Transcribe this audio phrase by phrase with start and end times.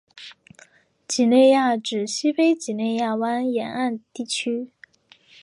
[1.07, 4.71] 几内亚指西非几内亚湾沿岸地区。